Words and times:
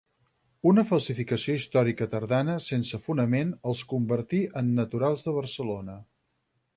Una 0.69 0.83
falsificació 0.91 1.57
històrica 1.59 2.07
tardana, 2.13 2.55
sense 2.67 2.99
fonament, 3.05 3.51
els 3.73 3.83
convertí 3.95 4.39
en 4.63 4.73
naturals 4.81 5.27
de 5.29 5.35
Barcelona. 5.41 5.99